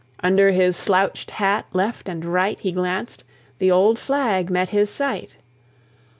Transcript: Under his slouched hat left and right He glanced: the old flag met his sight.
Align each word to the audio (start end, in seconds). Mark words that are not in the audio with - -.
Under 0.23 0.49
his 0.49 0.75
slouched 0.75 1.29
hat 1.29 1.67
left 1.73 2.09
and 2.09 2.25
right 2.25 2.59
He 2.59 2.71
glanced: 2.71 3.23
the 3.59 3.69
old 3.69 3.99
flag 3.99 4.49
met 4.49 4.69
his 4.69 4.89
sight. 4.89 5.35